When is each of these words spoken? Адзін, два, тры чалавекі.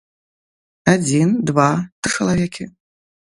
Адзін, 0.93 1.27
два, 1.51 1.67
тры 2.01 2.11
чалавекі. 2.17 2.69